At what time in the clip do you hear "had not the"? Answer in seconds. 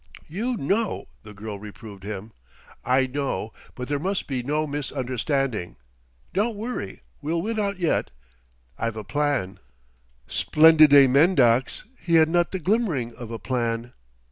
12.15-12.57